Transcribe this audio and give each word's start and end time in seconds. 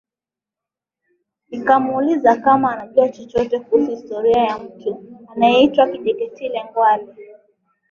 Nikamuuliza 1.49 2.35
kama 2.35 2.71
anajua 2.73 3.09
chochote 3.09 3.59
kuhusu 3.59 3.91
historia 3.91 4.37
ya 4.43 4.57
mtu 4.59 5.17
anayeitwa 5.35 5.87
Kinjeketile 5.87 6.63
Ngwale 6.63 7.07